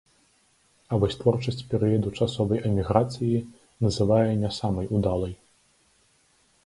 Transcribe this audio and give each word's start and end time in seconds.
А 0.93 0.97
вось 1.01 1.17
творчасць 1.19 1.67
перыяду 1.73 2.13
часовай 2.19 2.63
эміграцыі 2.69 3.45
называе 3.89 4.27
не 4.45 4.49
самай 4.59 4.85
удалай. 5.01 5.35